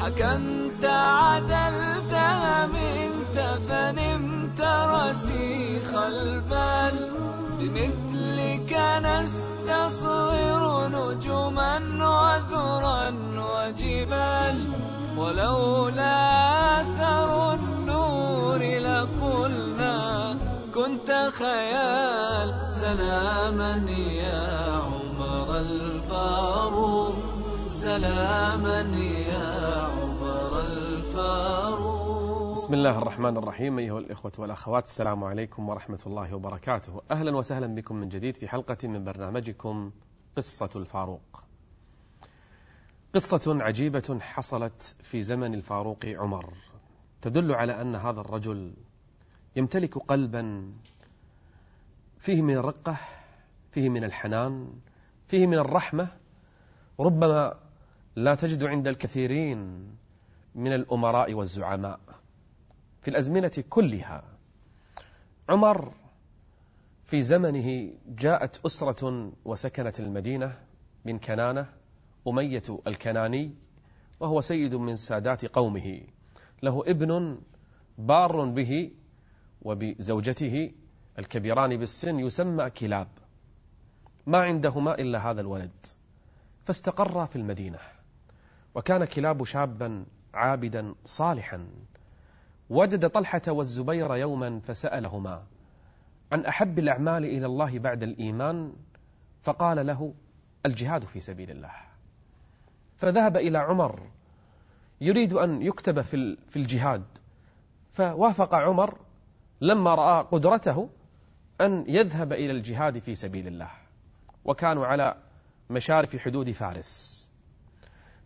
حكمت 0.00 0.84
عدلت 0.84 2.14
منت 2.72 3.38
فنمت 3.68 4.60
رسيخ 4.96 5.94
البال 5.94 6.96
بمثلك 7.58 8.72
نستصغر 9.04 10.88
نجما 10.88 11.78
وذرا 12.00 13.12
وجبال 13.36 14.72
ولولا 15.16 16.16
أثر 16.80 17.54
النور 17.54 18.58
لقلنا 18.58 20.36
كنت 20.74 21.30
خيال 21.32 22.54
سلاما 22.80 23.90
يا 23.90 24.72
عمر 24.72 25.56
الفاروق 25.58 27.14
سلاما 27.70 28.80
يا 29.30 29.89
بسم 32.52 32.74
الله 32.74 32.98
الرحمن 32.98 33.36
الرحيم 33.36 33.78
أيها 33.78 33.98
الإخوة 33.98 34.32
والأخوات 34.38 34.84
السلام 34.84 35.24
عليكم 35.24 35.68
ورحمة 35.68 36.02
الله 36.06 36.34
وبركاته. 36.34 37.02
أهلا 37.10 37.36
وسهلا 37.36 37.66
بكم 37.66 37.96
من 37.96 38.08
جديد 38.08 38.36
في 38.36 38.48
حلقة 38.48 38.88
من 38.88 39.04
برنامجكم 39.04 39.90
قصة 40.36 40.70
الفاروق. 40.76 41.44
قصة 43.14 43.62
عجيبة 43.62 44.18
حصلت 44.20 44.96
في 45.02 45.22
زمن 45.22 45.54
الفاروق 45.54 46.06
عمر. 46.06 46.54
تدل 47.22 47.52
على 47.52 47.80
أن 47.80 47.94
هذا 47.94 48.20
الرجل 48.20 48.72
يمتلك 49.56 49.98
قلبا 49.98 50.72
فيه 52.18 52.42
من 52.42 52.54
الرقة 52.54 52.96
فيه 53.72 53.88
من 53.88 54.04
الحنان 54.04 54.72
فيه 55.28 55.46
من 55.46 55.58
الرحمة. 55.58 56.08
ربما 57.00 57.54
لا 58.16 58.34
تجد 58.34 58.64
عند 58.64 58.88
الكثيرين 58.88 59.90
من 60.54 60.72
الأمراء 60.72 61.34
والزعماء 61.34 62.00
في 63.02 63.08
الأزمنة 63.08 63.64
كلها. 63.68 64.24
عمر 65.48 65.92
في 67.04 67.22
زمنه 67.22 67.92
جاءت 68.08 68.60
أسرة 68.66 69.32
وسكنت 69.44 70.00
المدينة 70.00 70.58
من 71.04 71.18
كنانة 71.18 71.66
أمية 72.28 72.62
الكناني 72.86 73.54
وهو 74.20 74.40
سيد 74.40 74.74
من 74.74 74.96
سادات 74.96 75.46
قومه. 75.46 76.00
له 76.62 76.82
ابن 76.86 77.40
بار 77.98 78.44
به 78.44 78.90
وبزوجته 79.62 80.72
الكبيران 81.18 81.76
بالسن 81.76 82.18
يسمى 82.18 82.70
كلاب. 82.70 83.08
ما 84.26 84.38
عندهما 84.38 84.94
إلا 84.94 85.30
هذا 85.30 85.40
الولد. 85.40 85.86
فاستقرا 86.64 87.24
في 87.24 87.36
المدينة. 87.36 87.78
وكان 88.74 89.04
كلاب 89.04 89.44
شابا 89.44 90.06
عابدا 90.34 90.94
صالحا. 91.04 91.66
وجد 92.70 93.08
طلحة 93.08 93.42
والزبير 93.48 94.14
يوما 94.16 94.60
فسألهما 94.60 95.42
عن 96.32 96.44
أحب 96.44 96.78
الأعمال 96.78 97.24
إلى 97.24 97.46
الله 97.46 97.78
بعد 97.78 98.02
الإيمان 98.02 98.72
فقال 99.42 99.86
له 99.86 100.14
الجهاد 100.66 101.04
في 101.04 101.20
سبيل 101.20 101.50
الله. 101.50 101.72
فذهب 102.96 103.36
إلى 103.36 103.58
عمر 103.58 104.10
يريد 105.00 105.32
أن 105.32 105.62
يكتب 105.62 106.00
في 106.00 106.56
الجهاد 106.56 107.04
فوافق 107.90 108.54
عمر 108.54 108.98
لما 109.60 109.94
رأى 109.94 110.26
قدرته 110.30 110.88
أن 111.60 111.84
يذهب 111.88 112.32
إلى 112.32 112.52
الجهاد 112.52 112.98
في 112.98 113.14
سبيل 113.14 113.46
الله 113.46 113.70
وكانوا 114.44 114.86
على 114.86 115.16
مشارف 115.70 116.16
حدود 116.16 116.50
فارس. 116.50 117.20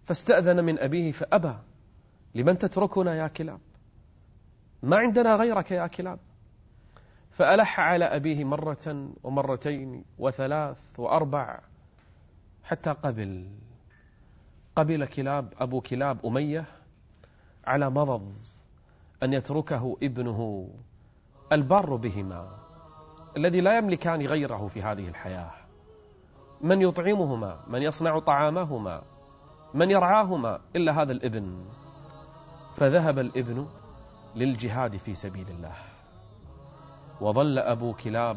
فاستأذن 0.04 0.64
من 0.64 0.78
أبيه 0.78 1.12
فأبى 1.12 1.54
لمن 2.34 2.58
تتركنا 2.58 3.14
يا 3.14 3.28
كلاب؟ 3.28 3.60
ما 4.82 4.96
عندنا 4.96 5.36
غيرك 5.36 5.70
يا 5.70 5.86
كلاب. 5.86 6.18
فألح 7.30 7.80
على 7.80 8.04
أبيه 8.04 8.44
مرة 8.44 9.08
ومرتين 9.22 10.04
وثلاث 10.18 10.78
وأربع 10.98 11.60
حتى 12.64 12.90
قبل 12.90 13.48
قبل 14.76 15.06
كلاب 15.06 15.52
أبو 15.58 15.80
كلاب 15.80 16.26
أمية 16.26 16.64
على 17.66 17.90
مضض 17.90 18.32
أن 19.22 19.32
يتركه 19.32 19.96
ابنه 20.02 20.70
البار 21.52 21.96
بهما 21.96 22.58
الذي 23.36 23.60
لا 23.60 23.78
يملكان 23.78 24.26
غيره 24.26 24.68
في 24.68 24.82
هذه 24.82 25.08
الحياة. 25.08 25.50
من 26.60 26.82
يطعمهما؟ 26.82 27.64
من 27.68 27.82
يصنع 27.82 28.18
طعامهما؟ 28.18 29.02
من 29.74 29.90
يرعاهما 29.90 30.60
إلا 30.76 31.02
هذا 31.02 31.12
الابن؟ 31.12 31.64
فذهب 32.74 33.18
الابن 33.18 33.66
للجهاد 34.36 34.96
في 34.96 35.14
سبيل 35.14 35.50
الله. 35.50 35.74
وظل 37.20 37.58
أبو 37.58 37.94
كلاب 37.94 38.36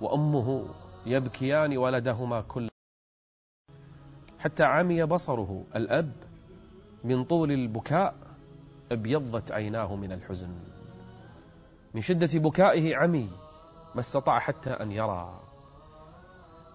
وأمه 0.00 0.68
يبكيان 1.06 1.76
ولدهما 1.76 2.40
كل 2.40 2.68
حتى 4.38 4.64
عمي 4.64 5.04
بصره 5.04 5.64
الأب 5.76 6.12
من 7.04 7.24
طول 7.24 7.52
البكاء 7.52 8.14
أبيضت 8.92 9.52
عيناه 9.52 9.96
من 9.96 10.12
الحزن. 10.12 10.54
من 11.94 12.00
شدة 12.00 12.40
بكائه 12.40 12.96
عمي 12.96 13.30
ما 13.94 14.00
استطاع 14.00 14.38
حتى 14.38 14.70
أن 14.70 14.92
يرى. 14.92 15.40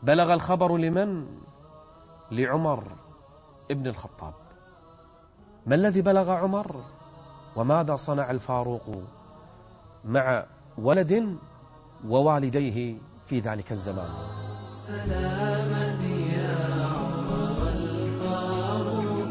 بلغ 0.04 0.34
الخبر 0.34 0.78
لمن؟ 0.78 1.28
لعمر 2.32 2.84
ابن 3.72 3.88
الخطاب. 3.88 4.34
ما 5.70 5.76
الذي 5.76 6.02
بلغ 6.02 6.32
عمر؟ 6.32 6.84
وماذا 7.56 7.96
صنع 7.96 8.32
الفاروق 8.32 9.04
مع 10.06 10.46
ولد 10.78 11.38
ووالديه 12.08 12.98
في 13.26 13.40
ذلك 13.40 13.72
الزمان 13.72 14.10
سلاما 14.74 15.86
يا 16.34 16.86
عمر 16.86 17.70
الفاروق 17.70 19.28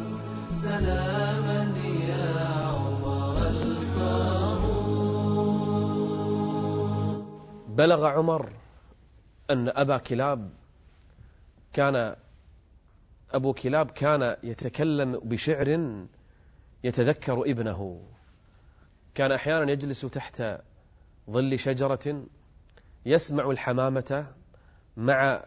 سلاما 0.51 1.75
يا 2.09 2.47
عمر 2.67 3.47
الفاروق 3.49 4.79
بلغ 7.69 8.07
عمر 8.07 8.53
أن 9.51 9.69
أبا 9.69 9.99
كلاب 9.99 10.51
كان 11.73 12.17
أبو 13.33 13.53
كلاب 13.53 13.91
كان 13.91 14.37
يتكلم 14.43 15.21
بشعر 15.25 15.79
يتذكر 16.85 17.43
ابنه. 17.43 18.09
كان 19.15 19.33
أحيانا 19.33 19.73
يجلس 19.73 20.01
تحت 20.01 20.43
ظل 21.31 21.59
شجرة 21.59 22.25
يسمع 23.07 23.51
الحمامة 23.51 24.27
مع 24.97 25.45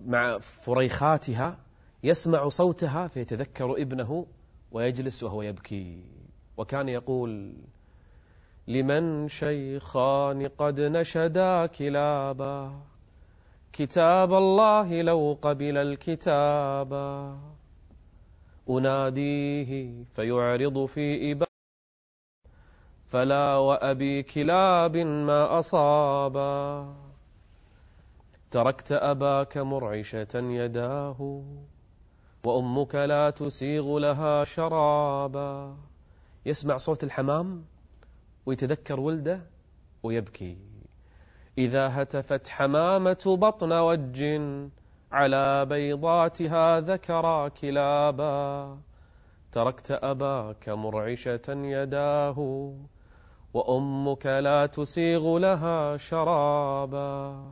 مع 0.00 0.38
فريخاتها 0.38 1.58
يسمع 2.02 2.48
صوتها 2.48 3.08
فيتذكر 3.08 3.72
ابنه 3.82 4.26
ويجلس 4.72 5.22
وهو 5.22 5.42
يبكي. 5.42 6.04
وكان 6.56 6.88
يقول 6.88 7.54
لمن 8.68 9.28
شيخان 9.28 10.46
قد 10.46 10.80
نشدا 10.80 11.66
كلابا 11.66 12.82
كتاب 13.72 14.32
الله 14.32 15.02
لو 15.02 15.38
قبل 15.42 15.76
الكتابا. 15.76 17.38
أناديه 18.68 20.04
فيعرض 20.14 20.86
في 20.86 21.32
إبا 21.32 21.46
فلا 23.06 23.56
وأبي 23.56 24.22
كلاب 24.22 24.96
ما 24.96 25.58
أصابا. 25.58 26.94
تركت 28.50 28.92
أباك 28.92 29.58
مرعشة 29.58 30.34
يداه 30.34 31.44
وأمك 32.44 32.94
لا 32.94 33.30
تسيغ 33.30 33.98
لها 33.98 34.44
شرابا. 34.44 35.76
يسمع 36.46 36.76
صوت 36.76 37.04
الحمام 37.04 37.64
ويتذكر 38.46 39.00
ولده 39.00 39.40
ويبكي. 40.02 40.58
إذا 41.58 42.02
هتفت 42.02 42.48
حمامة 42.48 43.36
بطن 43.40 43.72
وج 43.72 44.24
على 45.12 45.66
بيضاتها 45.66 46.80
ذكرا 46.80 47.48
كلابا. 47.48 48.78
تركت 49.52 49.90
أباك 49.90 50.68
مرعشة 50.68 51.48
يداه 51.48 52.38
وأمك 53.54 54.26
لا 54.26 54.66
تسيغ 54.66 55.38
لها 55.38 55.96
شرابا. 55.96 57.44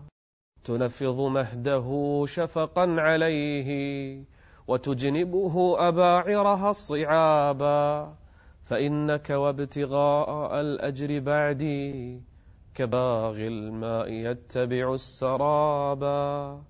تنفض 0.64 1.20
مهده 1.20 2.22
شفقا 2.26 2.96
عليه 2.98 3.70
وتجنبه 4.68 5.88
أباعرها 5.88 6.70
الصعابا. 6.70 8.14
فإنك 8.62 9.30
وابتغاء 9.30 10.60
الأجر 10.60 11.20
بعدي 11.20 12.20
كباغي 12.74 13.48
الماء 13.48 14.12
يتبع 14.12 14.92
السرابا. 14.92 16.60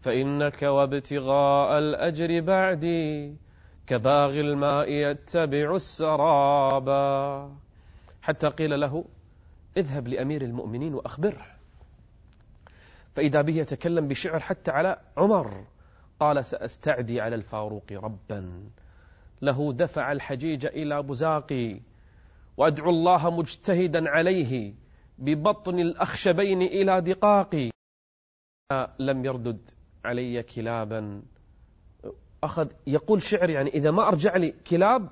فإنك 0.00 0.62
وابتغاء 0.62 1.78
الأجر 1.78 2.40
بعدي 2.40 3.36
كباغي 3.86 4.40
الماء 4.40 4.90
يتبع 4.90 5.74
السرابا 5.74 7.56
حتى 8.22 8.48
قيل 8.48 8.80
له 8.80 9.04
اذهب 9.76 10.08
لأمير 10.08 10.42
المؤمنين 10.42 10.94
وأخبره. 10.94 11.46
فإذا 13.14 13.42
به 13.42 13.56
يتكلم 13.56 14.08
بشعر 14.08 14.40
حتى 14.40 14.70
على 14.70 15.00
عمر 15.16 15.64
قال 16.20 16.44
سأستعدي 16.44 17.20
على 17.20 17.36
الفاروق 17.36 17.92
ربا 17.92 18.70
له 19.42 19.72
دفع 19.72 20.12
الحجيج 20.12 20.66
إلى 20.66 21.02
بزاقي 21.02 21.80
وأدعو 22.56 22.90
الله 22.90 23.30
مجتهدا 23.30 24.10
عليه 24.10 24.74
ببطن 25.18 25.78
الأخشبين 25.78 26.62
إلى 26.62 27.00
دقاقي. 27.00 27.70
لم 28.98 29.24
يردد. 29.24 29.70
علي 30.06 30.42
كلابا. 30.42 31.22
أخذ 32.44 32.68
يقول 32.86 33.22
شعر 33.22 33.50
يعني 33.50 33.70
إذا 33.70 33.90
ما 33.90 34.08
أرجع 34.08 34.36
لي 34.36 34.50
كلاب 34.50 35.08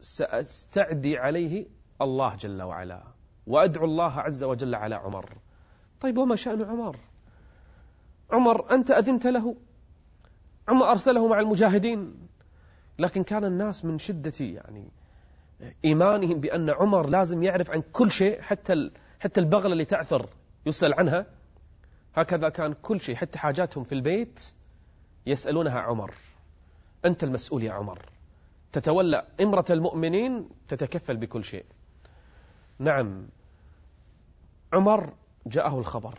سأستعدي 0.00 1.18
عليه 1.18 1.66
الله 2.02 2.36
جل 2.36 2.62
وعلا. 2.62 3.02
وأدعو 3.46 3.84
الله 3.84 4.12
عز 4.12 4.44
وجل 4.44 4.74
على 4.74 4.94
عمر. 4.94 5.32
طيب 6.00 6.18
وما 6.18 6.36
شأن 6.36 6.62
عمر؟ 6.62 6.96
عمر 8.30 8.70
أنت 8.70 8.90
أذنت 8.90 9.26
له؟ 9.26 9.56
عمر 10.68 10.90
أرسله 10.90 11.28
مع 11.28 11.40
المجاهدين. 11.40 12.28
لكن 12.98 13.22
كان 13.22 13.44
الناس 13.44 13.84
من 13.84 13.98
شدة 13.98 14.32
يعني 14.40 14.88
إيمانهم 15.84 16.40
بأن 16.40 16.70
عمر 16.70 17.08
لازم 17.08 17.42
يعرف 17.42 17.70
عن 17.70 17.82
كل 17.92 18.10
شيء 18.12 18.40
حتى 18.40 18.90
حتى 19.20 19.40
البغلة 19.40 19.72
اللي 19.72 19.84
تعثر 19.84 20.28
يسأل 20.66 20.94
عنها. 20.94 21.26
هكذا 22.14 22.48
كان 22.48 22.72
كل 22.72 23.00
شيء 23.00 23.14
حتى 23.14 23.38
حاجاتهم 23.38 23.84
في 23.84 23.92
البيت 23.94 24.54
يسألونها 25.26 25.80
عمر. 25.80 26.14
أنت 27.04 27.24
المسؤول 27.24 27.62
يا 27.62 27.72
عمر. 27.72 28.06
تتولى 28.72 29.26
إمرة 29.40 29.64
المؤمنين 29.70 30.48
تتكفل 30.68 31.16
بكل 31.16 31.44
شيء. 31.44 31.64
نعم. 32.78 33.28
عمر 34.72 35.12
جاءه 35.46 35.78
الخبر. 35.78 36.18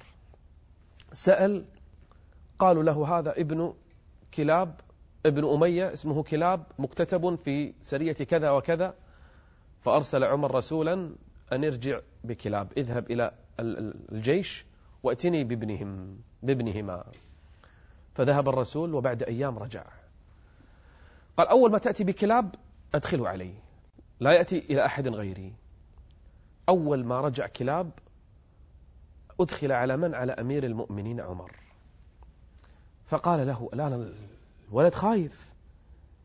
سأل 1.11 1.65
قالوا 2.59 2.83
له 2.83 3.19
هذا 3.19 3.31
ابن 3.31 3.73
كلاب 4.33 4.81
ابن 5.25 5.53
أمية 5.53 5.93
اسمه 5.93 6.23
كلاب 6.23 6.63
مكتتب 6.79 7.35
في 7.35 7.73
سرية 7.81 8.13
كذا 8.13 8.51
وكذا. 8.51 8.93
فأرسل 9.81 10.23
عمر 10.23 10.55
رسولا 10.55 11.15
أن 11.53 11.65
ارجع 11.65 11.99
بكلاب. 12.23 12.71
اذهب 12.77 13.11
إلى 13.11 13.31
الجيش. 13.59 14.65
واتني 15.03 15.43
بابنهم 15.43 16.21
بابنهما. 16.43 17.03
فذهب 18.15 18.49
الرسول 18.49 18.93
وبعد 18.93 19.23
أيام 19.23 19.59
رجع. 19.59 19.85
قال 21.37 21.47
أول 21.47 21.71
ما 21.71 21.77
تأتي 21.77 22.03
بكلاب 22.03 22.55
أدخله 22.95 23.29
علي. 23.29 23.53
لا 24.19 24.31
يأتي 24.31 24.59
إلى 24.59 24.85
أحد 24.85 25.07
غيري. 25.07 25.53
أول 26.69 27.05
ما 27.05 27.21
رجع 27.21 27.47
كلاب 27.47 27.91
أدخل 29.39 29.71
على 29.71 29.97
من؟ 29.97 30.15
على 30.15 30.31
أمير 30.31 30.63
المؤمنين 30.63 31.21
عمر. 31.21 31.55
فقال 33.05 33.47
له 33.47 33.69
الآن 33.73 34.13
الولد 34.69 34.93
خايف. 34.93 35.53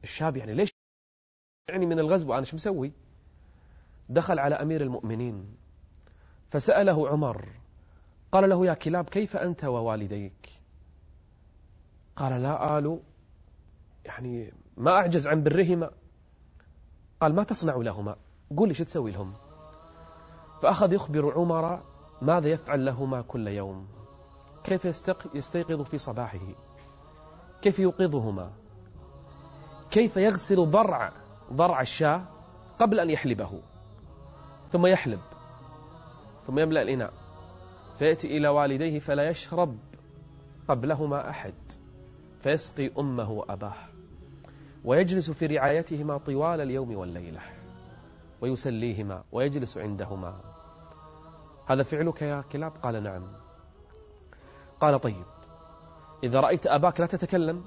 الشاب 0.03 0.37
يعني 0.37 0.55
ليش 0.55 0.71
يعني 1.69 1.87
من 1.87 1.99
الغزو؟ 1.99 2.35
أنا 2.35 2.44
شو 2.44 2.56
مسوي؟ 2.56 2.93
دخل 4.09 4.38
على 4.38 4.55
أمير 4.55 4.82
المؤمنين. 4.82 5.56
فسأله 6.50 7.09
عمر 7.09 7.49
قال 8.34 8.50
له 8.50 8.66
يا 8.66 8.75
كلاب 8.75 9.04
كيف 9.04 9.36
أنت 9.36 9.64
ووالديك? 9.64 10.60
قال 12.16 12.42
لا 12.42 12.78
آل 12.78 13.00
يعني 14.04 14.52
ما 14.76 14.90
أعجز 14.90 15.26
عن 15.28 15.42
برهما. 15.42 15.90
قال 17.20 17.34
ما 17.34 17.42
تصنع 17.42 17.76
لهما 17.76 18.16
قول 18.56 18.69
لي 18.69 18.75
شو 18.75 18.84
تسوي 18.84 19.10
لهم. 19.10 19.34
فأخذ 20.62 20.92
يخبر 20.92 21.34
عمر 21.34 21.82
ماذا 22.22 22.48
يفعل 22.48 22.84
لهما 22.84 23.22
كل 23.22 23.48
يوم؟ 23.48 23.88
كيف 24.64 24.84
يستيقظ 25.34 25.82
في 25.82 25.98
صباحه؟ 25.98 26.54
كيف 27.62 27.78
يوقظهما؟ 27.78 28.52
كيف 29.90 30.16
يغسل 30.16 30.66
ضرع 30.66 31.12
ضرع 31.52 31.80
الشاة 31.80 32.25
قبل 32.78 33.00
أن 33.00 33.10
يحلبه؟ 33.10 33.60
ثم 34.72 34.87
يحلب 34.87 35.20
ثم 36.46 36.58
يملأ 36.58 36.82
الإناء. 36.82 37.24
فيأتي 37.99 38.37
إلى 38.37 38.49
والديه 38.49 38.99
فلا 38.99 39.29
يشرب 39.29 39.79
قبلهما 40.69 41.31
أحد 41.31 41.55
فيسقي 42.41 42.91
أمه 42.99 43.31
وأباه 43.31 43.75
ويجلس 44.85 45.31
في 45.31 45.46
رعايتهما 45.46 46.19
طوال 46.19 46.61
اليوم 46.61 46.96
والليلة 46.96 47.41
ويسليهما 48.41 49.25
ويجلس 49.32 49.79
عندهما. 49.79 50.41
هذا 51.67 51.82
فعلك 51.82 52.23
يا 52.23 52.44
كلاب؟ 52.52 52.73
قال 52.82 53.02
نعم. 53.02 53.23
قال 54.81 55.00
طيب 55.00 55.25
إذا 56.25 56.40
رأيت 56.40 56.67
أباك 56.67 57.00
لا 57.00 57.06
تتكلم 57.06 57.64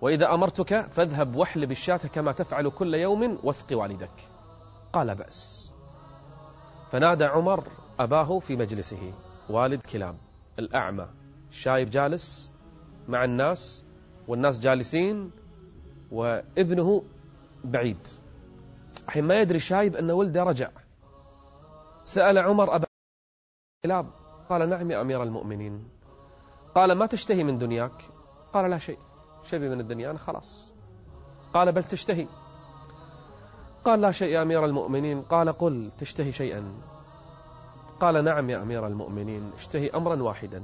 وإذا 0.00 0.34
أمرتك 0.34 0.86
فاذهب 0.92 1.36
واحلب 1.36 1.70
الشاة 1.70 1.96
كما 1.96 2.32
تفعل 2.32 2.68
كل 2.68 2.94
يوم 2.94 3.38
واسق 3.42 3.78
والدك. 3.78 4.28
قال 4.92 5.14
بأس. 5.14 5.72
فنادى 6.92 7.24
عمر 7.24 7.64
أباه 8.00 8.38
في 8.38 8.56
مجلسه 8.56 9.12
والد 9.48 9.82
كلاب 9.82 10.16
الأعمى 10.58 11.08
الشايب 11.50 11.90
جالس 11.90 12.52
مع 13.08 13.24
الناس 13.24 13.84
والناس 14.28 14.58
جالسين 14.58 15.30
وابنه 16.10 17.02
بعيد. 17.64 18.08
حين 19.08 19.24
ما 19.24 19.40
يدري 19.40 19.56
الشايب 19.56 19.96
أن 19.96 20.10
ولده 20.10 20.42
رجع. 20.42 20.70
سأل 22.04 22.38
عمر 22.38 22.76
أبا 22.76 22.86
كلاب 23.84 24.06
قال 24.48 24.68
نعم 24.68 24.90
يا 24.90 25.00
أمير 25.00 25.22
المؤمنين. 25.22 25.88
قال 26.74 26.92
ما 26.92 27.06
تشتهي 27.06 27.44
من 27.44 27.58
دنياك. 27.58 28.04
قال 28.52 28.70
لا 28.70 28.78
شيء 28.78 28.98
شبي 29.44 29.68
من 29.68 29.80
الدنيا 29.80 30.10
أنا 30.10 30.18
خلاص. 30.18 30.74
قال 31.54 31.72
بل 31.72 31.84
تشتهي. 31.84 32.26
قال 33.84 34.00
لا 34.00 34.12
شيء 34.12 34.28
يا 34.28 34.42
أمير 34.42 34.64
المؤمنين. 34.64 35.22
قال 35.22 35.52
قل 35.52 35.90
تشتهي 35.98 36.32
شيئا. 36.32 36.89
قال 38.00 38.24
نعم 38.24 38.50
يا 38.50 38.62
أمير 38.62 38.86
المؤمنين 38.86 39.50
اشتهي 39.52 39.90
أمرا 39.90 40.22
واحدا. 40.22 40.62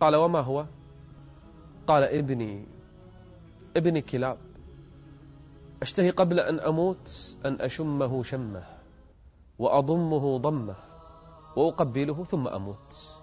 قال 0.00 0.16
وما 0.16 0.40
هو؟ 0.40 0.66
قال 1.86 2.02
ابني 2.02 2.66
ابني 3.76 4.00
كلاب 4.00 4.38
أشتهي 5.82 6.10
قبل 6.10 6.40
أن 6.40 6.60
أموت 6.60 7.36
أن 7.44 7.60
أشمه 7.60 8.22
شمه 8.22 8.64
وأضمه 9.58 10.38
ضمه 10.38 10.76
وأقبله 11.56 12.24
ثم 12.24 12.48
أموت. 12.48 13.20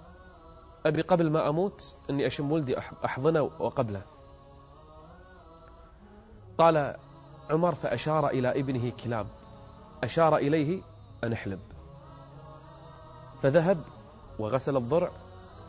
أبي 0.86 1.02
قبل 1.02 1.30
ما 1.30 1.50
أموت 1.50 1.96
أني 2.10 2.28
أشم 2.28 2.52
ولدي 2.52 2.78
أحضنه 2.80 3.42
وقبله. 3.42 4.02
قال 6.58 6.96
عمر 7.50 7.76
فأشار 7.76 8.28
إلى 8.28 8.60
ابنه 8.60 8.90
كلاب 8.90 9.28
أشار 10.04 10.38
إليه 10.38 10.82
أن 11.24 11.34
احلب. 11.34 11.60
فذهب 13.42 13.78
وغسل 14.40 14.78
الضرع 14.78 15.12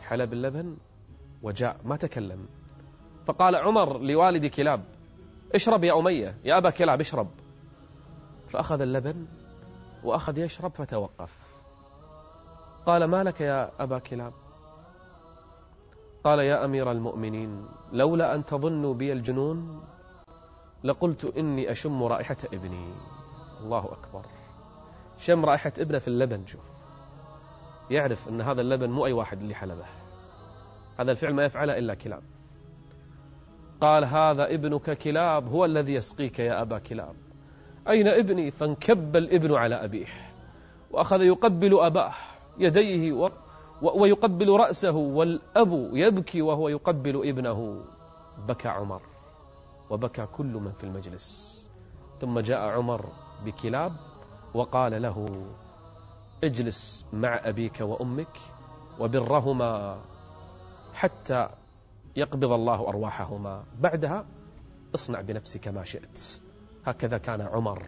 حلب 0.01 0.33
اللبن 0.33 0.77
وجاء 1.41 1.77
ما 1.85 1.95
تكلم. 1.95 2.47
فقال 3.25 3.55
عمر 3.55 3.97
لوالد 3.97 4.45
كلاب 4.45 4.83
اشرب 5.55 5.83
يا 5.83 5.99
أمية 5.99 6.37
يا 6.43 6.57
أبا 6.57 6.69
كلاب 6.69 6.99
اشرب. 6.99 7.27
فأخذ 8.47 8.81
اللبن 8.81 9.27
وأخذ 10.03 10.37
يشرب 10.37 10.71
فتوقف. 10.71 11.53
قال 12.85 13.03
ما 13.03 13.23
لك 13.23 13.41
يا 13.41 13.83
أبا 13.83 13.99
كلاب؟ 13.99 14.33
قال 16.23 16.39
يا 16.39 16.65
أمير 16.65 16.91
المؤمنين 16.91 17.65
لولا 17.91 18.35
أن 18.35 18.45
تظنوا 18.45 18.93
بي 18.93 19.13
الجنون 19.13 19.83
لقلت 20.83 21.25
إني 21.25 21.71
أشم 21.71 22.03
رائحة 22.03 22.37
ابني. 22.53 22.93
الله 23.61 23.85
أكبر. 23.85 24.25
شم 25.17 25.45
رائحة 25.45 25.73
ابنة 25.79 25.97
في 25.97 26.07
اللبن 26.07 26.45
شوف. 26.45 26.82
يعرف 27.93 28.29
أن 28.29 28.41
هذا 28.41 28.61
اللبن 28.61 28.89
مو 28.89 29.05
أي 29.05 29.13
واحد 29.13 29.41
اللي 29.41 29.55
حلبه. 29.55 29.85
هذا 30.99 31.11
الفعل 31.11 31.33
ما 31.33 31.43
يفعله 31.43 31.77
إلا 31.77 31.93
كلاب. 31.93 32.23
قال 33.81 34.05
هذا 34.05 34.53
ابنك 34.53 34.97
كلاب 34.97 35.47
هو 35.47 35.65
الذي 35.65 35.93
يسقيك 35.93 36.39
يا 36.39 36.61
أبا 36.61 36.79
كلاب. 36.79 37.15
أين 37.89 38.07
ابني؟ 38.07 38.51
فانكب 38.51 39.15
الابن 39.15 39.53
على 39.55 39.75
أبيه. 39.75 40.07
وأخذ 40.91 41.21
يقبل 41.21 41.79
أباه 41.79 42.13
يديه 42.57 43.13
و... 43.13 43.29
ويقبل 43.81 44.49
رأسه 44.49 44.95
والأب 44.95 45.89
يبكي 45.93 46.41
وهو 46.41 46.69
يقبل 46.69 47.29
ابنه. 47.29 47.85
بكى 48.47 48.67
عمر 48.67 49.01
وبكى 49.89 50.25
كل 50.25 50.53
من 50.53 50.71
في 50.71 50.83
المجلس. 50.83 51.59
ثم 52.19 52.39
جاء 52.39 52.59
عمر 52.59 53.09
بكلاب 53.45 53.91
وقال 54.53 55.01
له 55.01 55.25
اجلس 56.43 57.05
مع 57.13 57.41
أبيك 57.43 57.81
وأمك 57.81 58.37
وبرهما 58.99 60.01
حتى 60.93 61.49
يقبض 62.15 62.51
الله 62.51 62.87
أرواحهما. 62.87 63.63
بعدها 63.79 64.25
اصنع 64.95 65.21
بنفسك 65.21 65.67
ما 65.67 65.83
شئت. 65.83 66.41
هكذا 66.85 67.17
كان 67.17 67.41
عمر 67.41 67.83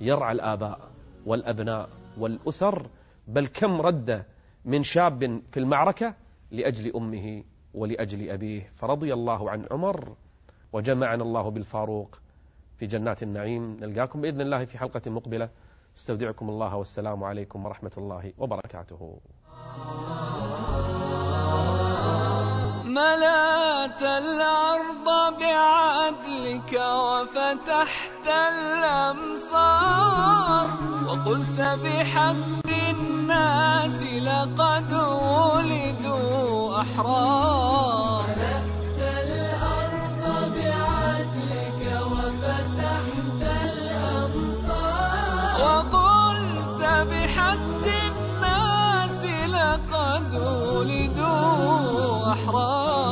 يرعى 0.00 0.32
الآباء 0.32 0.90
والأبناء 1.26 1.88
والأسر 2.18 2.90
بل 3.28 3.46
كم 3.46 3.80
رد 3.80 4.24
من 4.64 4.82
شاب 4.82 5.42
في 5.50 5.60
المعركة 5.60 6.14
لأجل 6.50 6.96
أمه 6.96 7.44
ولأجل 7.74 8.30
أبيه. 8.30 8.68
فرضي 8.68 9.12
الله 9.12 9.50
عن 9.50 9.66
عمر 9.70 10.16
وجمعنا 10.72 11.22
الله 11.22 11.50
بالفاروق 11.50 12.20
في 12.76 12.86
جنات 12.86 13.22
النعيم. 13.22 13.76
نلقاكم 13.80 14.20
بإذن 14.20 14.40
الله 14.40 14.64
في 14.64 14.78
حلقة 14.78 15.10
مقبلة. 15.10 15.50
استودعكم 15.96 16.48
الله 16.48 16.76
والسلام 16.76 17.24
عليكم 17.24 17.66
ورحمة 17.66 17.92
الله 17.98 18.32
وبركاته. 18.38 19.20
ملأت 22.84 24.02
الأرض 24.02 25.06
بعدلك 25.40 26.72
وفتحت 26.72 28.26
الأمصار 28.52 29.70
وقلت 31.06 31.60
بحق 31.60 32.68
الناس 32.90 34.02
لقد 34.02 34.92
ولدوا 35.52 36.80
أحرار. 36.80 37.89
ولدوا 50.34 52.32
أحرار. 52.32 53.09